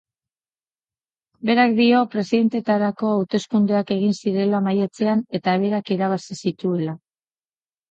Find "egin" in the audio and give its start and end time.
3.99-4.17